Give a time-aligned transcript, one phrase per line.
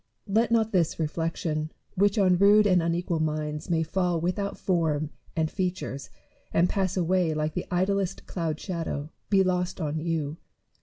[0.27, 5.51] Let not this reflection, which on rude and unequal minds may fall without form and
[5.51, 6.09] features
[6.51, 10.37] and pass away like the idlest cloud shadow, be lost on you.